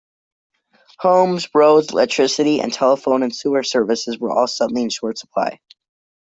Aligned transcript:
Homes, 0.97 1.47
roads, 1.53 1.91
electricity, 1.91 2.57
telephone 2.59 3.21
and 3.21 3.31
sewer 3.35 3.61
services 3.61 4.17
were 4.17 4.31
all 4.31 4.47
suddenly 4.47 4.81
in 4.81 4.89
short 4.89 5.19
supply. 5.19 5.59